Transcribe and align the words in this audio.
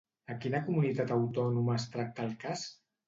A 0.35 0.37
quina 0.45 0.61
comunitat 0.69 1.13
autònoma 1.17 1.77
es 1.83 1.87
tracta 1.97 2.27
el 2.29 2.33
cas? 2.45 2.65